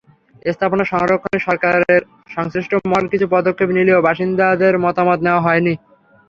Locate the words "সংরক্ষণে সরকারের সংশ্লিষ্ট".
0.91-2.71